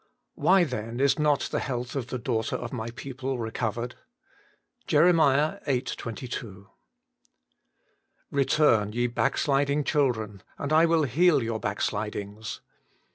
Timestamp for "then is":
0.63-1.19